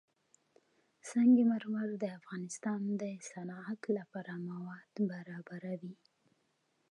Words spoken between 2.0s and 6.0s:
د افغانستان د صنعت لپاره مواد برابروي.